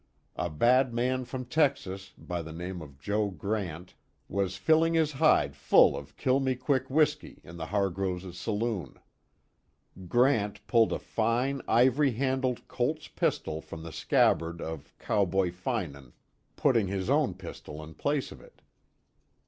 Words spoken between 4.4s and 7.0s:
filling his hide full of "Kill me quick"